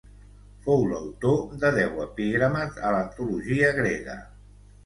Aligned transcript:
Fou 0.67 0.79
l'autor 0.91 1.37
de 1.65 1.71
deu 1.77 2.01
epigrames 2.05 2.81
a 2.89 2.95
l'antologia 2.97 3.73
grega. 3.83 4.21